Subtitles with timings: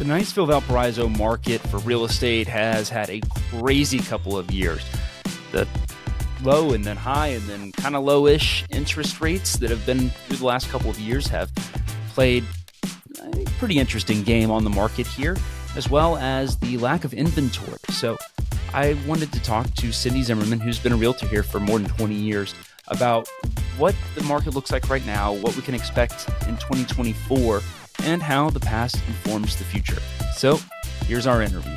[0.00, 4.82] The Niceville Valparaiso market for real estate has had a crazy couple of years.
[5.52, 5.68] The
[6.42, 10.38] low and then high and then kind of lowish interest rates that have been through
[10.38, 11.54] the last couple of years have
[12.14, 12.44] played
[13.20, 15.36] a pretty interesting game on the market here,
[15.76, 17.76] as well as the lack of inventory.
[17.90, 18.16] So
[18.72, 21.90] I wanted to talk to Cindy Zimmerman, who's been a realtor here for more than
[21.90, 22.54] 20 years,
[22.88, 23.28] about
[23.76, 27.60] what the market looks like right now, what we can expect in 2024
[28.04, 30.00] and how the past informs the future.
[30.34, 30.58] So,
[31.06, 31.76] here's our interview.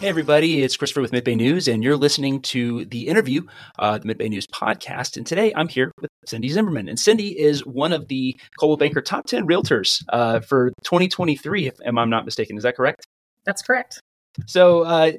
[0.00, 3.42] Hey, everybody, it's Christopher with MidBay News, and you're listening to the interview,
[3.78, 5.16] uh, the MidBay News podcast.
[5.16, 6.88] And today I'm here with Cindy Zimmerman.
[6.88, 11.74] And Cindy is one of the Coldwell Banker top 10 realtors uh, for 2023, if
[11.84, 12.58] I'm not mistaken.
[12.58, 13.06] Is that correct?
[13.44, 14.00] That's correct.
[14.44, 15.12] So, uh,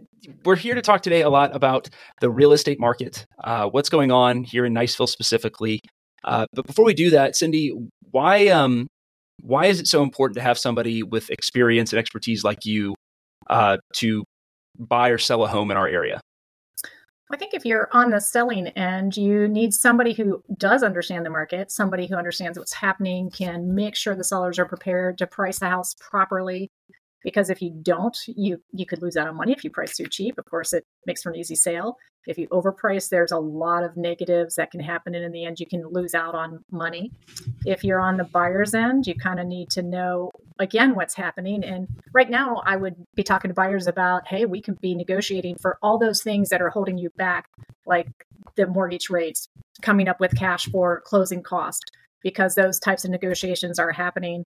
[0.45, 1.89] we're here to talk today a lot about
[2.21, 5.81] the real estate market, uh, what's going on here in Niceville specifically,
[6.27, 7.73] uh, but before we do that, Cindy,
[8.11, 8.87] why um,
[9.41, 12.95] why is it so important to have somebody with experience and expertise like you
[13.49, 14.23] uh, to
[14.77, 16.19] buy or sell a home in our area?
[17.31, 21.29] I think if you're on the selling end, you need somebody who does understand the
[21.29, 25.59] market, somebody who understands what's happening, can make sure the sellers are prepared to price
[25.59, 26.69] the house properly,
[27.23, 30.07] because if you don't you you could lose out on money if you price too
[30.07, 30.37] cheap.
[30.37, 33.97] Of course it makes for an easy sale if you overprice there's a lot of
[33.97, 37.11] negatives that can happen and in the end you can lose out on money
[37.65, 41.63] if you're on the buyer's end you kind of need to know again what's happening
[41.63, 45.55] and right now i would be talking to buyers about hey we can be negotiating
[45.55, 47.49] for all those things that are holding you back
[47.85, 48.07] like
[48.55, 49.47] the mortgage rates
[49.81, 51.91] coming up with cash for closing cost
[52.23, 54.43] because those types of negotiations are happening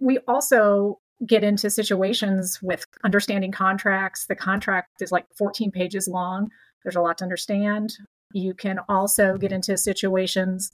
[0.00, 4.26] we also get into situations with understanding contracts.
[4.26, 6.50] The contract is like 14 pages long.
[6.82, 7.96] There's a lot to understand.
[8.32, 10.70] You can also get into situations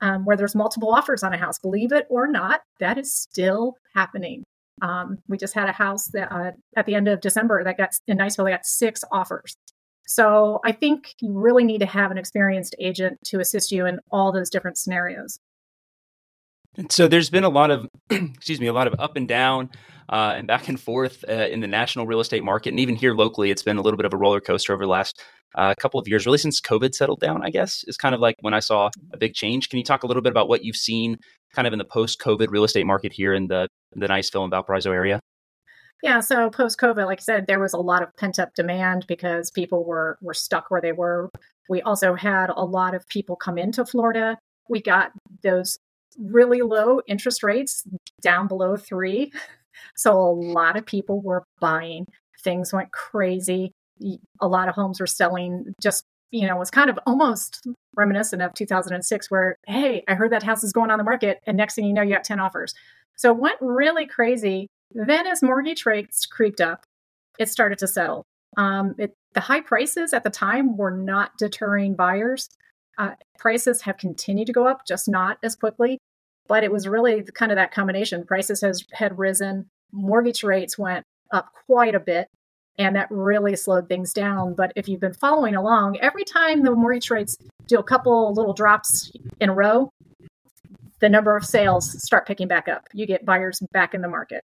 [0.00, 1.58] um, where there's multiple offers on a house.
[1.58, 4.42] Believe it or not, that is still happening.
[4.80, 7.90] Um, we just had a house that uh, at the end of December that got
[8.08, 9.54] in Niceville, they got six offers.
[10.06, 14.00] So I think you really need to have an experienced agent to assist you in
[14.10, 15.38] all those different scenarios.
[16.88, 19.70] So there's been a lot of, excuse me, a lot of up and down
[20.08, 23.14] uh, and back and forth uh, in the national real estate market, and even here
[23.14, 25.22] locally, it's been a little bit of a roller coaster over the last
[25.54, 27.42] uh, couple of years, really since COVID settled down.
[27.44, 29.68] I guess is kind of like when I saw a big change.
[29.68, 31.18] Can you talk a little bit about what you've seen,
[31.54, 34.92] kind of in the post-COVID real estate market here in the the Niceville and Valparaiso
[34.92, 35.20] area?
[36.02, 39.06] Yeah, so post COVID, like I said, there was a lot of pent up demand
[39.06, 41.30] because people were were stuck where they were.
[41.68, 44.38] We also had a lot of people come into Florida.
[44.68, 45.12] We got
[45.42, 45.78] those
[46.18, 47.84] really low interest rates
[48.20, 49.32] down below three.
[49.94, 52.06] So a lot of people were buying.
[52.42, 53.72] Things went crazy.
[54.40, 58.54] A lot of homes were selling just, you know, was kind of almost reminiscent of
[58.54, 61.40] 2006, where, hey, I heard that house is going on the market.
[61.46, 62.74] And next thing you know, you got 10 offers.
[63.16, 64.68] So it went really crazy.
[64.92, 66.84] Then as mortgage rates creeped up,
[67.38, 68.24] it started to settle.
[68.56, 72.48] Um, it, the high prices at the time were not deterring buyers.
[72.98, 75.98] Uh, prices have continued to go up, just not as quickly.
[76.48, 78.26] But it was really kind of that combination.
[78.26, 82.28] Prices has had risen, mortgage rates went up quite a bit,
[82.78, 84.54] and that really slowed things down.
[84.54, 87.36] But if you've been following along, every time the mortgage rates
[87.66, 89.90] do a couple little drops in a row,
[90.98, 92.88] the number of sales start picking back up.
[92.92, 94.42] You get buyers back in the market.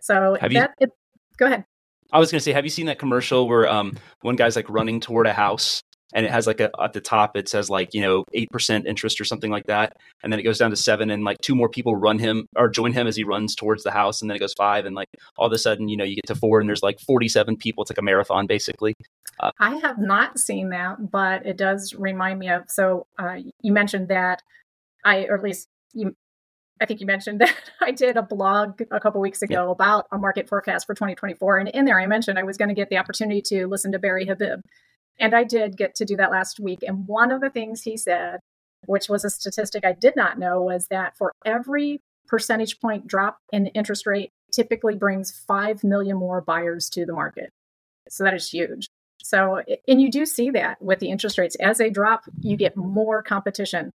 [0.00, 0.90] So have you, it,
[1.36, 1.64] go ahead.
[2.12, 4.68] I was going to say, have you seen that commercial where um, one guy's like
[4.68, 5.82] running toward a house
[6.12, 8.86] and it has like a at the top it says like you know eight percent
[8.86, 11.54] interest or something like that, and then it goes down to seven, and like two
[11.54, 14.36] more people run him or join him as he runs towards the house, and then
[14.36, 16.60] it goes five, and like all of a sudden you know you get to four,
[16.60, 17.82] and there's like forty seven people.
[17.82, 18.94] It's like a marathon basically.
[19.38, 22.64] Uh, I have not seen that, but it does remind me of.
[22.68, 24.42] So uh, you mentioned that
[25.04, 26.14] I, or at least you,
[26.80, 29.72] I think you mentioned that I did a blog a couple weeks ago yeah.
[29.72, 31.58] about a market forecast for 2024.
[31.58, 33.98] And in there, I mentioned I was going to get the opportunity to listen to
[33.98, 34.60] Barry Habib.
[35.20, 36.80] And I did get to do that last week.
[36.82, 38.40] And one of the things he said,
[38.86, 43.38] which was a statistic I did not know, was that for every percentage point drop
[43.52, 47.50] in interest rate, typically brings 5 million more buyers to the market.
[48.08, 48.88] So that is huge.
[49.22, 51.54] So, and you do see that with the interest rates.
[51.56, 53.90] As they drop, you get more competition.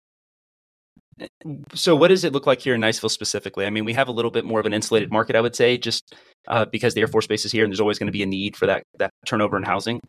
[1.74, 3.66] So, what does it look like here in Niceville specifically?
[3.66, 5.76] I mean, we have a little bit more of an insulated market, I would say,
[5.76, 6.14] just
[6.48, 8.26] uh, because the Air Force Base is here and there's always going to be a
[8.26, 10.00] need for that, that turnover in housing.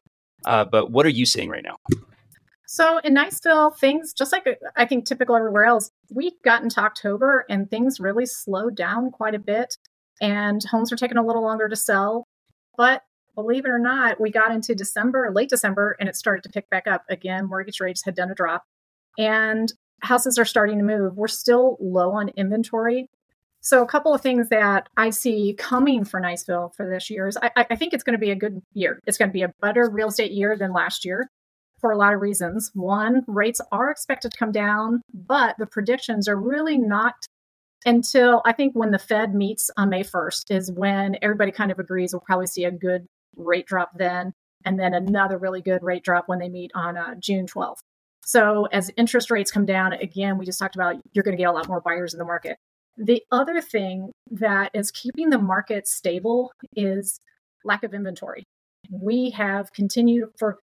[0.46, 1.78] Uh, but what are you seeing right now?
[2.68, 4.48] So in Niceville, things just like
[4.78, 9.36] I think typical everywhere else, we got into October and things really slowed down quite
[9.36, 9.76] a bit,
[10.22, 12.28] and homes are taking a little longer to sell.
[12.78, 13.02] But
[13.36, 16.70] believe it or not, we got into December, late December, and it started to pick
[16.70, 17.48] back up again.
[17.48, 18.64] Mortgage rates had done a drop,
[19.18, 21.18] and houses are starting to move.
[21.18, 23.10] We're still low on inventory.
[23.64, 27.38] So, a couple of things that I see coming for Niceville for this year is
[27.38, 29.00] I, I think it's going to be a good year.
[29.06, 31.30] It's going to be a better real estate year than last year
[31.80, 32.72] for a lot of reasons.
[32.74, 37.14] One, rates are expected to come down, but the predictions are really not
[37.86, 41.80] until I think when the Fed meets on May 1st is when everybody kind of
[41.80, 43.06] agrees we'll probably see a good
[43.36, 44.34] rate drop then,
[44.66, 47.80] and then another really good rate drop when they meet on uh, June 12th.
[48.24, 51.50] So as interest rates come down, again, we just talked about you're going to get
[51.50, 52.58] a lot more buyers in the market.
[52.98, 57.20] The other thing that is keeping the market stable is
[57.64, 58.44] lack of inventory.
[58.90, 60.60] We have continued for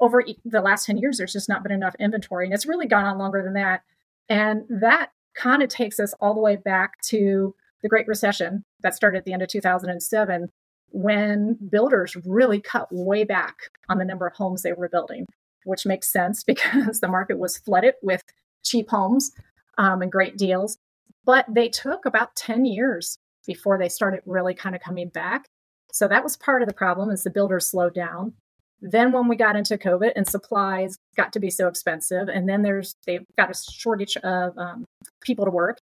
[0.00, 3.04] over the last 10 years, there's just not been enough inventory, and it's really gone
[3.04, 3.82] on longer than that.
[4.28, 8.94] And that kind of takes us all the way back to the Great Recession that
[8.94, 10.48] started at the end of 2007
[10.92, 13.54] when builders really cut way back
[13.88, 15.26] on the number of homes they were building,
[15.64, 18.22] which makes sense because the market was flooded with
[18.64, 19.32] cheap homes
[19.78, 20.78] um, and great deals.
[21.24, 25.46] But they took about 10 years before they started really kind of coming back.
[25.92, 28.34] So that was part of the problem is the builders slowed down.
[28.80, 32.62] Then when we got into COVID and supplies got to be so expensive, and then
[32.62, 34.86] there's they've got a shortage of um,
[35.20, 35.78] people to work,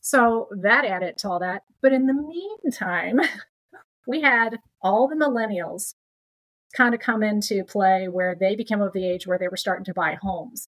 [0.00, 1.64] so that added to all that.
[1.82, 3.20] But in the meantime,
[4.06, 5.94] we had all the millennials
[6.74, 9.84] kind of come into play where they became of the age where they were starting
[9.84, 10.68] to buy homes.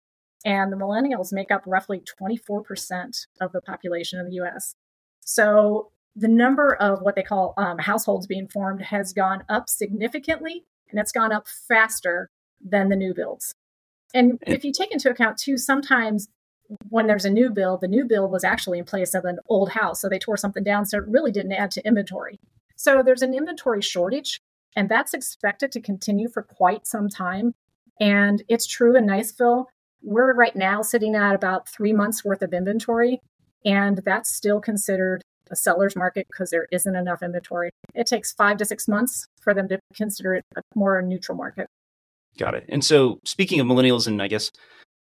[0.44, 4.74] And the millennials make up roughly 24% of the population of the US.
[5.20, 10.64] So the number of what they call um, households being formed has gone up significantly
[10.90, 13.54] and it's gone up faster than the new builds.
[14.12, 16.28] And if you take into account too, sometimes
[16.88, 19.70] when there's a new build, the new build was actually in place of an old
[19.70, 20.00] house.
[20.00, 20.86] So they tore something down.
[20.86, 22.38] So it really didn't add to inventory.
[22.76, 24.40] So there's an inventory shortage,
[24.74, 27.54] and that's expected to continue for quite some time.
[28.00, 29.66] And it's true in Niceville.
[30.02, 33.20] We're right now sitting at about three months worth of inventory,
[33.64, 37.70] and that's still considered a seller's market because there isn't enough inventory.
[37.94, 41.66] It takes five to six months for them to consider it a more neutral market.
[42.38, 42.64] Got it.
[42.68, 44.50] And so, speaking of millennials and I guess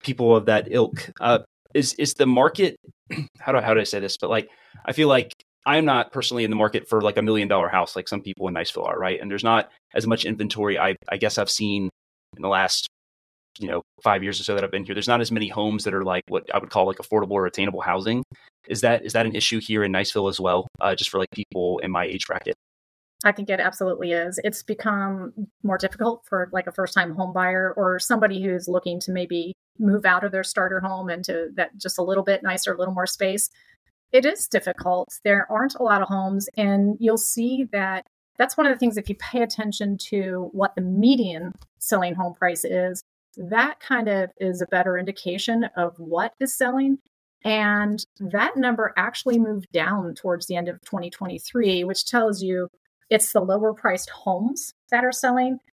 [0.03, 1.41] people of that ilk, uh,
[1.75, 2.77] is is the market?
[3.39, 4.17] How do how do I say this?
[4.17, 4.49] But like,
[4.87, 5.33] I feel like
[5.67, 8.49] I'm not personally in the market for like a million dollar house like some people
[8.49, 9.21] in Niceville are, right?
[9.21, 11.91] And there's not as much inventory I I guess I've seen
[12.37, 12.89] in the last
[13.59, 14.95] you know five years or so that I've been here.
[14.95, 17.47] There's not as many homes that are like what I would call like affordable or
[17.47, 18.25] attainable housing.
[18.69, 21.31] Is that is that an issue here in Niceville as well, uh, just for like
[21.31, 22.55] people in my age bracket?
[23.25, 24.39] I think it absolutely is.
[24.45, 25.33] It's become
[25.65, 29.55] more difficult for like a first time home buyer or somebody who's looking to maybe
[29.79, 32.95] move out of their starter home into that just a little bit nicer, a little
[32.95, 33.51] more space.
[34.13, 35.09] It is difficult.
[35.25, 38.07] There aren't a lot of homes, and you'll see that
[38.39, 42.35] that's one of the things if you pay attention to what the median selling home
[42.35, 43.03] price is,
[43.37, 46.99] that kind of is a better indication of what is selling.
[47.45, 52.69] And that number actually moved down towards the end of 2023, which tells you
[53.11, 55.59] it's the lower priced homes that are selling.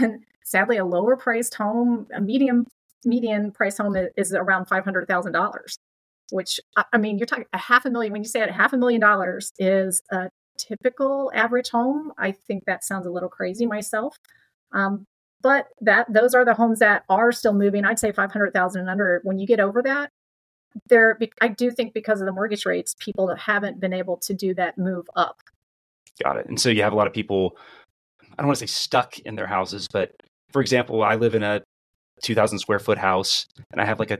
[0.00, 2.66] And sadly, a lower priced home, a medium
[3.04, 5.78] median price home is around $500,000,
[6.30, 6.58] which
[6.92, 8.12] I mean, you're talking a half a million.
[8.12, 12.64] When you say a half a million dollars is a typical average home, I think
[12.66, 14.16] that sounds a little crazy myself.
[14.72, 15.06] Um,
[15.40, 17.84] but that those are the homes that are still moving.
[17.84, 19.20] I'd say 500,000 and under.
[19.22, 20.10] When you get over that,
[20.88, 24.34] there, I do think because of the mortgage rates, people that haven't been able to
[24.34, 25.40] do that move up.
[26.22, 26.46] Got it.
[26.46, 27.56] And so you have a lot of people,
[28.22, 30.12] I don't want to say stuck in their houses, but
[30.52, 31.62] for example, I live in a
[32.22, 34.18] 2000 square foot house and I have like a,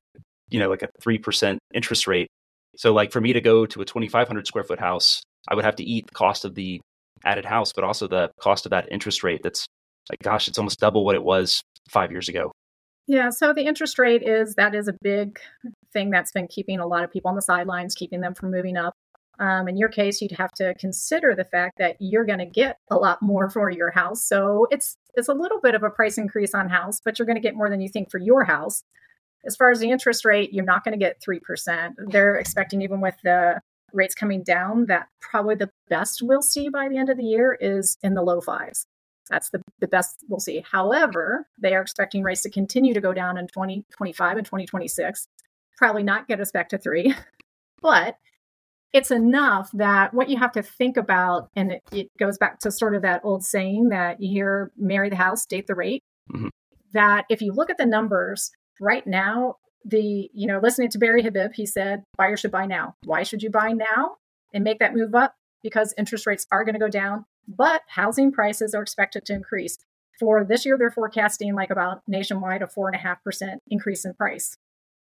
[0.51, 2.29] you know, like a 3% interest rate.
[2.77, 5.77] So like for me to go to a 2500 square foot house, I would have
[5.77, 6.81] to eat the cost of the
[7.25, 9.43] added house, but also the cost of that interest rate.
[9.43, 9.67] That's
[10.11, 12.53] like, gosh, it's almost double what it was five years ago.
[13.07, 15.41] Yeah, so the interest rate is that is a big
[15.93, 18.77] thing that's been keeping a lot of people on the sidelines, keeping them from moving
[18.77, 18.95] up.
[19.41, 22.77] Um, in your case, you'd have to consider the fact that you're going to get
[22.91, 24.25] a lot more for your house.
[24.25, 27.37] So it's it's a little bit of a price increase on house, but you're going
[27.37, 28.83] to get more than you think for your house.
[29.47, 31.95] As far as the interest rate, you're not going to get three percent.
[32.09, 33.61] They're expecting even with the
[33.93, 37.57] rates coming down that probably the best we'll see by the end of the year
[37.59, 38.87] is in the low fives.
[39.29, 40.65] That's the, the best we'll see.
[40.71, 45.29] However, they are expecting rates to continue to go down in 2025 and 2026.
[45.77, 47.15] Probably not get us back to three,
[47.83, 48.17] but
[48.93, 52.71] it's enough that what you have to think about, and it, it, goes back to
[52.71, 56.03] sort of that old saying that you hear marry the house, date the rate.
[56.33, 56.49] Mm-hmm.
[56.95, 61.23] That if you look at the numbers right now, the, you know, listening to Barry
[61.23, 62.95] Habib, he said buyers should buy now.
[63.05, 64.17] Why should you buy now
[64.55, 65.35] and make that move up?
[65.63, 69.79] Because interest rates are going to go down, but housing prices are expected to increase.
[70.21, 74.05] For this year, they're forecasting like about nationwide a four and a half percent increase
[74.05, 74.57] in price.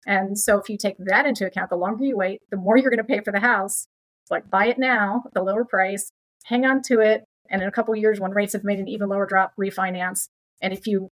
[0.06, 2.90] And so if you take that into account, the longer you wait, the more you're
[2.90, 3.86] going to pay for the house.
[4.24, 6.10] It's Like buy it now the lower price,
[6.44, 9.08] hang on to it, and in a couple years when rates have made an even
[9.08, 10.28] lower drop, refinance.
[10.60, 11.10] And if you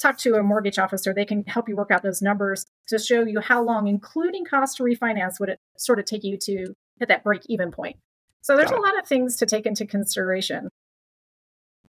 [0.00, 3.24] talk to a mortgage officer, they can help you work out those numbers to show
[3.24, 7.08] you how long, including cost to refinance, would it sort of take you to hit
[7.08, 7.96] that break even point.
[8.48, 10.70] So there's a lot of things to take into consideration.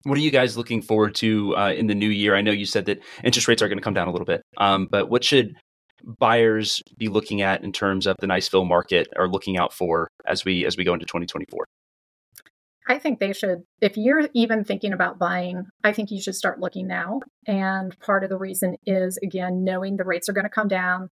[0.04, 2.34] What are you guys looking forward to uh, in the new year?
[2.34, 4.40] I know you said that interest rates are going to come down a little bit,
[4.56, 5.54] um, but what should
[6.18, 10.46] buyers be looking at in terms of the Niceville market or looking out for as
[10.46, 11.66] we as we go into 2024?
[12.88, 16.58] I think they should, if you're even thinking about buying, I think you should start
[16.58, 17.20] looking now.
[17.46, 21.10] And part of the reason is, again, knowing the rates are going to come down.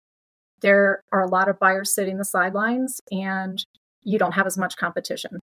[0.62, 3.62] There are a lot of buyers sitting the sidelines, and
[4.04, 5.40] you don't have as much competition.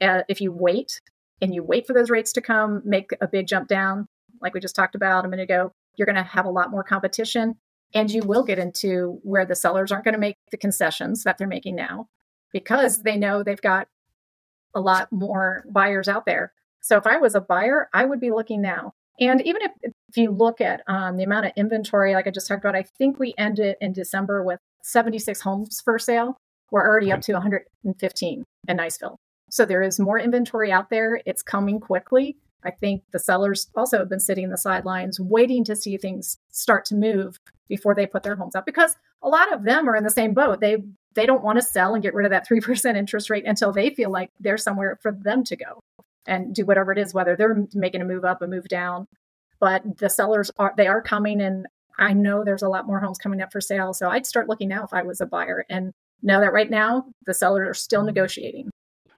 [0.00, 1.00] Uh, if you wait
[1.40, 4.06] and you wait for those rates to come, make a big jump down,
[4.40, 6.82] like we just talked about a minute ago, you're going to have a lot more
[6.84, 7.56] competition.
[7.92, 11.38] And you will get into where the sellers aren't going to make the concessions that
[11.38, 12.06] they're making now
[12.52, 13.88] because they know they've got
[14.74, 16.52] a lot more buyers out there.
[16.80, 18.94] So if I was a buyer, I would be looking now.
[19.18, 22.48] And even if, if you look at um, the amount of inventory, like I just
[22.48, 26.36] talked about, I think we ended in December with 76 homes for sale.
[26.70, 29.16] We're already up to 115 in Niceville.
[29.50, 31.20] So there is more inventory out there.
[31.26, 32.36] It's coming quickly.
[32.62, 36.38] I think the sellers also have been sitting in the sidelines waiting to see things
[36.50, 39.96] start to move before they put their homes up because a lot of them are
[39.96, 40.60] in the same boat.
[40.60, 40.78] They
[41.14, 43.90] they don't want to sell and get rid of that 3% interest rate until they
[43.90, 45.80] feel like there's somewhere for them to go
[46.26, 49.06] and do whatever it is whether they're making a move up a move down.
[49.58, 51.66] But the sellers are they are coming and
[51.98, 53.92] I know there's a lot more homes coming up for sale.
[53.92, 57.04] So I'd start looking now if I was a buyer and know that right now
[57.26, 58.70] the sellers are still negotiating.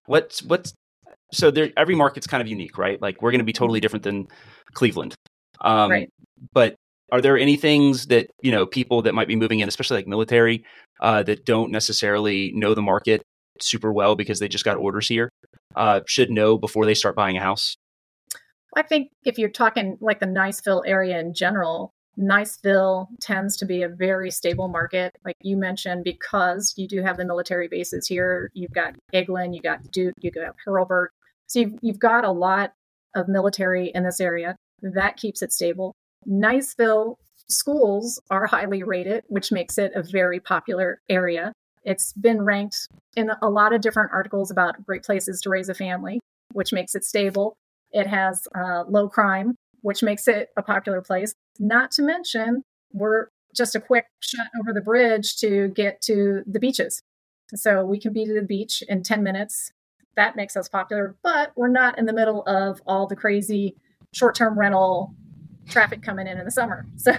[0.07, 0.75] What's what's
[1.33, 3.01] so there every market's kind of unique, right?
[3.01, 4.29] Like we're going to be totally different than
[4.75, 5.15] Cleveland.
[5.61, 6.11] Um, right.
[6.53, 6.75] But
[7.11, 10.07] are there any things that you know people that might be moving in, especially like
[10.07, 10.65] military,
[11.01, 13.23] uh, that don't necessarily know the market
[13.61, 15.31] super well because they just got orders here,
[15.77, 17.77] uh, should know before they start buying a house?
[18.75, 23.83] I think if you're talking like the Niceville area in general, Niceville tends to be
[23.83, 28.51] a very stable market, like you mentioned, because you do have the military bases here.
[28.55, 31.09] You've got Eglin, you got Duke, you got Hurlburt.
[31.47, 32.75] So you've, you've got a lot
[33.15, 34.57] of military in this area.
[34.83, 35.95] That keeps it stable.
[36.29, 37.17] Niceville
[37.49, 41.53] schools are highly rated, which makes it a very popular area.
[41.85, 45.75] It's been ranked in a lot of different articles about great places to raise a
[45.75, 46.21] family,
[46.53, 47.57] which makes it stable.
[47.91, 51.35] It has uh, low crime, which makes it a popular place.
[51.59, 56.59] Not to mention, we're just a quick shot over the bridge to get to the
[56.59, 57.03] beaches.
[57.55, 59.73] So we can be to the beach in 10 minutes.
[60.17, 63.77] That makes us popular, but we're not in the middle of all the crazy
[64.13, 65.15] short term rental
[65.69, 66.87] traffic coming in in the summer.
[66.97, 67.13] So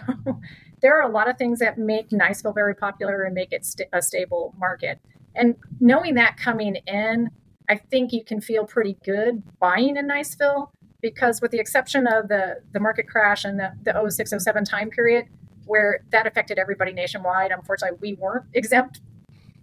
[0.81, 3.87] there are a lot of things that make Niceville very popular and make it st-
[3.93, 4.99] a stable market.
[5.33, 7.29] And knowing that coming in,
[7.69, 10.71] I think you can feel pretty good buying in Niceville
[11.03, 14.89] because with the exception of the, the market crash and the, the 06, 07 time
[14.89, 15.27] period,
[15.65, 19.01] where that affected everybody nationwide, unfortunately, we weren't exempt,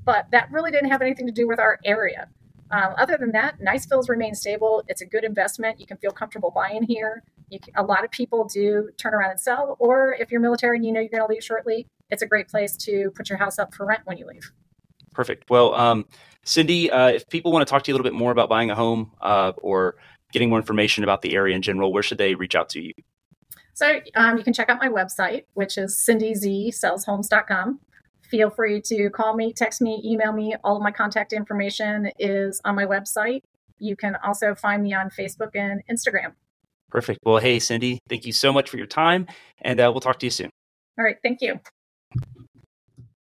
[0.04, 2.28] but that really didn't have anything to do with our area.
[2.70, 4.84] Um, other than that, Niceville's remained stable.
[4.86, 5.80] It's a good investment.
[5.80, 7.24] You can feel comfortable buying here.
[7.50, 10.86] Can, a lot of people do turn around and sell, or if you're military and
[10.86, 13.58] you know you're going to leave shortly, it's a great place to put your house
[13.58, 14.52] up for rent when you leave.
[15.12, 15.50] Perfect.
[15.50, 16.06] Well, um,
[16.44, 18.70] Cindy, uh, if people want to talk to you a little bit more about buying
[18.70, 19.96] a home uh, or
[20.32, 22.92] getting more information about the area in general, where should they reach out to you?
[23.74, 27.80] So um, you can check out my website, which is cindyzsellshomes.com
[28.30, 30.54] feel free to call me, text me, email me.
[30.62, 33.42] All of my contact information is on my website.
[33.78, 36.34] You can also find me on Facebook and Instagram.
[36.90, 37.20] Perfect.
[37.24, 39.26] Well, hey, Cindy, thank you so much for your time,
[39.62, 40.50] and uh, we'll talk to you soon.
[40.98, 41.16] All right.
[41.22, 41.60] Thank you.